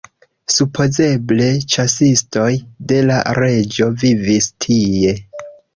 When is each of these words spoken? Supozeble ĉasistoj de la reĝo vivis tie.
Supozeble 0.53 1.49
ĉasistoj 1.75 2.49
de 2.93 2.99
la 3.13 3.21
reĝo 3.43 3.93
vivis 4.05 4.53
tie. 4.67 5.19